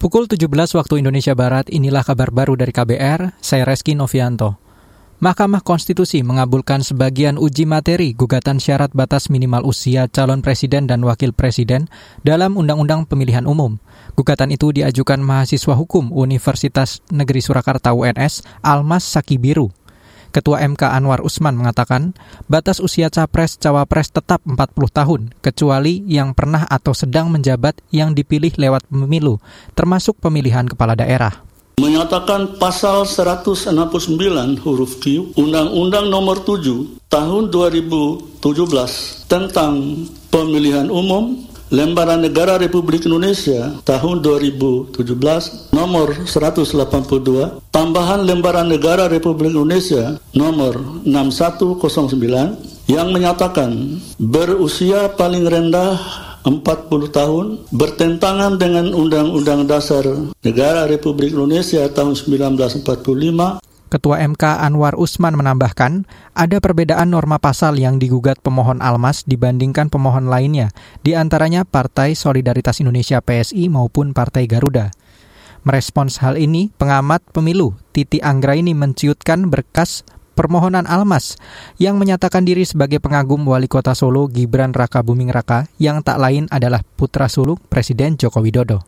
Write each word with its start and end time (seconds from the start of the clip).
Pukul 0.00 0.24
17 0.32 0.48
waktu 0.80 1.04
Indonesia 1.04 1.36
Barat, 1.36 1.68
inilah 1.68 2.00
kabar 2.00 2.32
baru 2.32 2.56
dari 2.56 2.72
KBR, 2.72 3.36
saya 3.36 3.68
Reski 3.68 3.92
Novianto. 3.92 4.56
Mahkamah 5.20 5.60
Konstitusi 5.60 6.24
mengabulkan 6.24 6.80
sebagian 6.80 7.36
uji 7.36 7.68
materi 7.68 8.16
gugatan 8.16 8.56
syarat 8.56 8.96
batas 8.96 9.28
minimal 9.28 9.60
usia 9.68 10.08
calon 10.08 10.40
presiden 10.40 10.88
dan 10.88 11.04
wakil 11.04 11.36
presiden 11.36 11.92
dalam 12.24 12.56
Undang-Undang 12.56 13.12
Pemilihan 13.12 13.44
Umum. 13.44 13.76
Gugatan 14.16 14.48
itu 14.48 14.72
diajukan 14.72 15.20
mahasiswa 15.20 15.76
hukum 15.76 16.08
Universitas 16.16 17.04
Negeri 17.12 17.44
Surakarta 17.44 17.92
UNS, 17.92 18.40
Almas 18.64 19.04
Sakibiru. 19.04 19.68
Ketua 20.30 20.62
MK 20.62 20.94
Anwar 20.94 21.20
Usman 21.26 21.58
mengatakan, 21.58 22.14
batas 22.46 22.78
usia 22.78 23.10
capres-cawapres 23.10 24.14
tetap 24.14 24.38
40 24.46 24.56
tahun, 24.90 25.20
kecuali 25.42 26.06
yang 26.06 26.32
pernah 26.38 26.64
atau 26.70 26.94
sedang 26.94 27.34
menjabat 27.34 27.82
yang 27.90 28.14
dipilih 28.14 28.54
lewat 28.54 28.86
pemilu, 28.86 29.42
termasuk 29.74 30.22
pemilihan 30.22 30.70
kepala 30.70 30.94
daerah. 30.94 31.42
Menyatakan 31.80 32.60
pasal 32.60 33.08
169 33.08 33.72
huruf 34.60 35.00
Q 35.00 35.32
Undang-Undang 35.32 36.12
Nomor 36.12 36.44
7 36.44 37.00
Tahun 37.08 37.42
2017 37.48 38.36
tentang 39.32 40.04
Pemilihan 40.28 40.92
Umum 40.92 41.48
Lembaran 41.70 42.18
Negara 42.18 42.58
Republik 42.58 43.06
Indonesia 43.06 43.78
tahun 43.86 44.26
2017 44.26 45.69
nomor 45.80 46.12
182 46.28 46.76
tambahan 47.72 48.20
Lembaran 48.28 48.68
Negara 48.68 49.08
Republik 49.08 49.56
Indonesia 49.56 50.20
nomor 50.36 50.76
6109 51.08 52.84
yang 52.84 53.08
menyatakan 53.08 53.96
berusia 54.20 55.08
paling 55.16 55.48
rendah 55.48 55.96
40 56.44 57.16
tahun 57.16 57.64
bertentangan 57.72 58.60
dengan 58.60 58.92
Undang-Undang 58.92 59.64
Dasar 59.64 60.04
Negara 60.44 60.84
Republik 60.84 61.32
Indonesia 61.32 61.88
tahun 61.88 62.12
1945 62.12 63.64
Ketua 63.90 64.22
MK 64.22 64.62
Anwar 64.62 64.94
Usman 64.94 65.34
menambahkan, 65.34 66.06
ada 66.30 66.62
perbedaan 66.62 67.10
norma 67.10 67.42
pasal 67.42 67.74
yang 67.74 67.98
digugat 67.98 68.38
pemohon 68.38 68.78
Almas 68.78 69.26
dibandingkan 69.26 69.90
pemohon 69.90 70.30
lainnya, 70.30 70.70
di 71.02 71.18
antaranya 71.18 71.66
Partai 71.66 72.14
Solidaritas 72.14 72.78
Indonesia 72.78 73.18
PSI 73.18 73.66
maupun 73.66 74.14
Partai 74.14 74.46
Garuda. 74.46 74.94
Merespons 75.60 76.24
hal 76.24 76.40
ini, 76.40 76.72
pengamat 76.80 77.20
pemilu 77.36 77.76
Titi 77.92 78.16
Anggraini 78.24 78.72
menciutkan 78.72 79.52
berkas 79.52 80.08
permohonan 80.32 80.88
Almas 80.88 81.36
yang 81.76 82.00
menyatakan 82.00 82.48
diri 82.48 82.64
sebagai 82.64 82.96
pengagum 82.96 83.44
wali 83.44 83.68
kota 83.68 83.92
Solo 83.92 84.24
Gibran 84.32 84.72
Raka 84.72 85.04
Buming 85.04 85.28
Raka 85.28 85.68
yang 85.76 86.00
tak 86.00 86.16
lain 86.16 86.48
adalah 86.48 86.80
putra 86.80 87.28
sulung 87.28 87.60
Presiden 87.60 88.16
Joko 88.16 88.40
Widodo. 88.40 88.80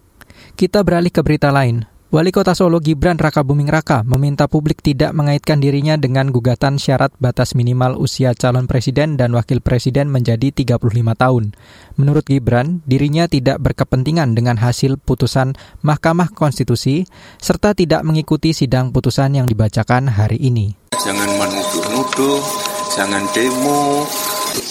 Kita 0.57 0.81
beralih 0.81 1.13
ke 1.13 1.21
berita 1.21 1.53
lain. 1.53 1.92
Wali 2.13 2.29
Kota 2.29 2.53
Solo 2.53 2.77
Gibran 2.77 3.17
Raka 3.17 3.41
Buming 3.41 3.73
Raka 3.73 4.05
meminta 4.05 4.45
publik 4.45 4.85
tidak 4.85 5.17
mengaitkan 5.17 5.65
dirinya 5.65 5.97
dengan 5.97 6.29
gugatan 6.29 6.77
syarat 6.77 7.09
batas 7.17 7.57
minimal 7.57 7.97
usia 7.97 8.37
calon 8.37 8.69
presiden 8.69 9.17
dan 9.17 9.33
wakil 9.33 9.65
presiden 9.65 10.13
menjadi 10.13 10.53
35 10.53 10.77
tahun. 10.93 11.57
Menurut 11.97 12.29
Gibran, 12.29 12.85
dirinya 12.85 13.25
tidak 13.33 13.65
berkepentingan 13.65 14.37
dengan 14.37 14.61
hasil 14.61 15.01
putusan 15.01 15.57
Mahkamah 15.81 16.37
Konstitusi 16.37 17.09
serta 17.41 17.73
tidak 17.73 18.05
mengikuti 18.05 18.53
sidang 18.53 18.93
putusan 18.93 19.41
yang 19.41 19.49
dibacakan 19.49 20.13
hari 20.13 20.37
ini. 20.37 20.77
Jangan 20.93 21.33
menuduh-nuduh, 21.41 22.45
jangan 22.93 23.25
demo, 23.33 24.05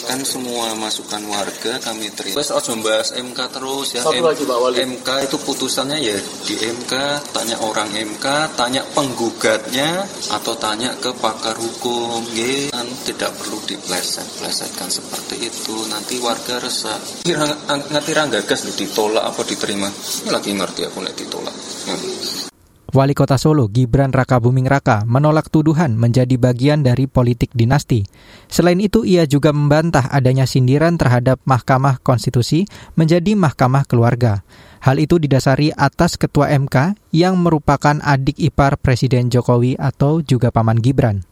kan 0.06 0.22
semua 0.28 0.76
masukan 0.78 1.24
warga 1.30 1.80
kami 1.82 2.12
terima. 2.14 2.38
Wes 2.38 2.52
ojo 2.54 2.78
bahas 2.84 3.16
MK 3.16 3.40
terus 3.52 3.88
ya. 3.98 4.02
M 4.06 4.22
lagi, 4.22 4.44
Pak 4.46 4.58
Wali. 4.60 4.76
MK 4.84 5.10
itu 5.26 5.38
putusannya 5.42 5.98
ya 5.98 6.18
di 6.46 6.56
MK, 6.60 6.94
tanya 7.32 7.56
orang 7.64 7.90
MK, 7.92 8.26
tanya 8.60 8.82
penggugatnya 8.94 10.04
atau 10.30 10.54
tanya 10.60 10.94
ke 11.00 11.12
pakar 11.18 11.56
hukum. 11.58 12.22
Nggih, 12.32 12.70
kan 12.76 12.88
tidak 13.08 13.32
perlu 13.40 13.58
dipleset-plesetkan 13.66 14.90
seperti 14.92 15.48
itu. 15.48 15.76
Nanti 15.90 16.20
warga 16.20 16.60
resah. 16.62 17.00
Kira 17.24 17.48
ngerti 17.68 18.12
ranggagas 18.12 18.68
ditolak 18.76 19.24
apa 19.24 19.42
diterima. 19.48 19.88
Ini 19.88 20.30
lagi 20.30 20.52
ngerti 20.54 20.82
aku 20.86 20.98
nek 21.02 21.16
ditolak. 21.18 21.56
Hmm. 21.88 22.51
Wali 22.92 23.16
Kota 23.16 23.40
Solo 23.40 23.72
Gibran 23.72 24.12
Raka 24.12 24.44
Buming 24.44 24.68
Raka 24.68 25.08
menolak 25.08 25.48
tuduhan 25.48 25.96
menjadi 25.96 26.36
bagian 26.36 26.84
dari 26.84 27.08
politik 27.08 27.56
dinasti. 27.56 28.04
Selain 28.52 28.76
itu, 28.84 29.08
ia 29.08 29.24
juga 29.24 29.56
membantah 29.56 30.12
adanya 30.12 30.44
sindiran 30.44 31.00
terhadap 31.00 31.40
Mahkamah 31.48 32.04
Konstitusi 32.04 32.68
menjadi 33.00 33.32
Mahkamah 33.40 33.88
Keluarga. 33.88 34.44
Hal 34.84 35.00
itu 35.00 35.24
didasari 35.24 35.72
atas 35.72 36.20
Ketua 36.20 36.52
MK 36.52 37.00
yang 37.16 37.40
merupakan 37.40 37.96
adik 38.04 38.36
ipar 38.44 38.76
Presiden 38.76 39.32
Jokowi 39.32 39.80
atau 39.80 40.20
juga 40.20 40.52
Paman 40.52 40.84
Gibran. 40.84 41.24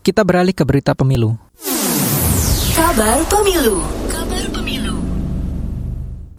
Kita 0.00 0.24
beralih 0.24 0.56
ke 0.56 0.64
berita 0.64 0.96
pemilu. 0.96 1.36
Kabar 2.72 3.20
Pemilu 3.28 3.84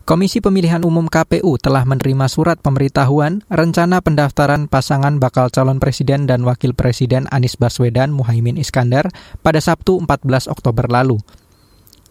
Komisi 0.04 0.44
Pemilihan 0.44 0.84
Umum 0.84 1.08
KPU 1.08 1.56
telah 1.56 1.88
menerima 1.88 2.28
surat 2.28 2.60
pemberitahuan 2.60 3.40
rencana 3.48 4.04
pendaftaran 4.04 4.68
pasangan 4.68 5.16
bakal 5.16 5.48
calon 5.48 5.80
presiden 5.80 6.28
dan 6.28 6.44
wakil 6.44 6.76
presiden 6.76 7.24
Anies 7.32 7.56
Baswedan 7.56 8.12
Muhaimin 8.12 8.60
Iskandar 8.60 9.08
pada 9.40 9.64
Sabtu 9.64 10.04
14 10.04 10.52
Oktober 10.52 10.92
lalu. 10.92 11.24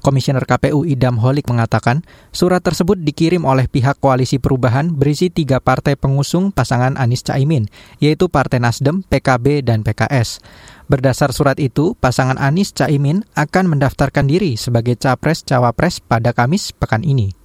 Komisioner 0.01 0.49
KPU 0.49 0.89
Idam 0.89 1.21
Holik 1.21 1.53
mengatakan, 1.53 2.01
surat 2.33 2.65
tersebut 2.65 2.97
dikirim 2.97 3.45
oleh 3.45 3.69
pihak 3.69 4.01
Koalisi 4.01 4.41
Perubahan 4.41 4.89
berisi 4.97 5.29
tiga 5.29 5.61
partai 5.61 5.93
pengusung 5.93 6.49
pasangan 6.49 6.97
Anies 6.97 7.21
Caimin, 7.29 7.69
yaitu 8.01 8.33
Partai 8.33 8.57
Nasdem, 8.57 9.05
PKB, 9.05 9.69
dan 9.69 9.85
PKS. 9.85 10.41
Berdasar 10.89 11.37
surat 11.37 11.61
itu, 11.61 11.93
pasangan 12.01 12.41
Anies 12.41 12.73
Caimin 12.73 13.29
akan 13.37 13.77
mendaftarkan 13.77 14.25
diri 14.25 14.57
sebagai 14.57 14.97
capres-cawapres 14.97 16.01
pada 16.01 16.33
Kamis 16.33 16.73
pekan 16.73 17.05
ini. 17.05 17.42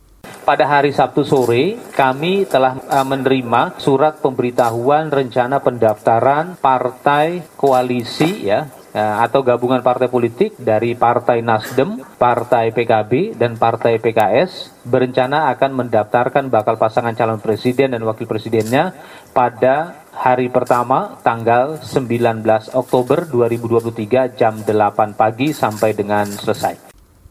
Pada 0.48 0.64
hari 0.64 0.96
Sabtu 0.96 1.28
sore, 1.28 1.76
kami 1.92 2.48
telah 2.48 2.80
uh, 2.88 3.04
menerima 3.04 3.76
surat 3.84 4.24
pemberitahuan 4.24 5.12
rencana 5.12 5.60
pendaftaran 5.60 6.56
partai 6.64 7.44
koalisi 7.60 8.48
ya 8.48 8.64
uh, 8.96 9.28
atau 9.28 9.44
gabungan 9.44 9.84
partai 9.84 10.08
politik 10.08 10.56
dari 10.56 10.96
Partai 10.96 11.44
Nasdem, 11.44 12.00
Partai 12.16 12.72
PKB, 12.72 13.36
dan 13.36 13.60
Partai 13.60 14.00
PKS 14.00 14.88
berencana 14.88 15.52
akan 15.52 15.84
mendaftarkan 15.84 16.48
bakal 16.48 16.80
pasangan 16.80 17.12
calon 17.12 17.44
presiden 17.44 17.92
dan 17.92 18.08
wakil 18.08 18.24
presidennya 18.24 18.96
pada 19.36 20.08
hari 20.16 20.48
pertama 20.48 21.20
tanggal 21.28 21.76
19 21.84 22.40
Oktober 22.72 23.28
2023 23.28 24.40
jam 24.40 24.64
8 24.64 25.12
pagi 25.12 25.52
sampai 25.52 25.92
dengan 25.92 26.24
selesai. 26.24 26.87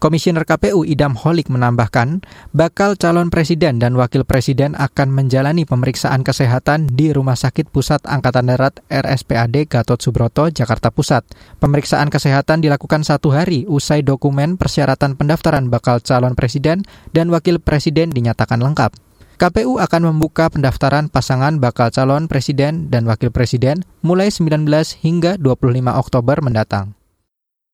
Komisioner 0.06 0.46
KPU 0.46 0.86
Idam 0.86 1.18
Holik 1.18 1.50
menambahkan, 1.50 2.22
bakal 2.54 2.94
calon 2.94 3.26
presiden 3.26 3.82
dan 3.82 3.98
wakil 3.98 4.22
presiden 4.22 4.78
akan 4.78 5.10
menjalani 5.10 5.66
pemeriksaan 5.66 6.22
kesehatan 6.22 6.86
di 6.94 7.10
Rumah 7.10 7.34
Sakit 7.34 7.74
Pusat 7.74 8.06
Angkatan 8.06 8.46
Darat 8.46 8.86
RSPAD 8.86 9.66
Gatot 9.66 9.98
Subroto, 9.98 10.46
Jakarta 10.46 10.94
Pusat. 10.94 11.26
Pemeriksaan 11.58 12.06
kesehatan 12.06 12.62
dilakukan 12.62 13.02
satu 13.02 13.34
hari 13.34 13.66
usai 13.66 14.06
dokumen 14.06 14.54
persyaratan 14.54 15.18
pendaftaran 15.18 15.74
bakal 15.74 15.98
calon 15.98 16.38
presiden 16.38 16.86
dan 17.10 17.26
wakil 17.34 17.58
presiden 17.58 18.14
dinyatakan 18.14 18.62
lengkap. 18.62 18.94
KPU 19.42 19.82
akan 19.82 20.14
membuka 20.14 20.46
pendaftaran 20.54 21.10
pasangan 21.10 21.58
bakal 21.58 21.90
calon 21.90 22.30
presiden 22.30 22.94
dan 22.94 23.10
wakil 23.10 23.34
presiden 23.34 23.82
mulai 24.06 24.30
19 24.30 24.70
hingga 25.02 25.34
25 25.42 25.66
Oktober 25.98 26.38
mendatang. 26.46 26.94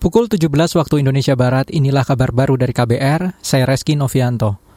Pukul 0.03 0.27
17 0.27 0.51
waktu 0.83 1.07
Indonesia 1.07 1.39
Barat, 1.39 1.71
inilah 1.71 2.03
kabar 2.03 2.35
baru 2.35 2.59
dari 2.59 2.75
KBR, 2.75 3.39
saya 3.39 3.71
Reski 3.71 3.95
Novianto. 3.95 4.72